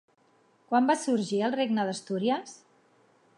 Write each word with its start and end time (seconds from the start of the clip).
Quan 0.71 0.87
va 0.91 0.95
sorgir 1.01 1.41
el 1.49 1.53
regne 1.59 1.85
d'Astúries? 1.91 2.57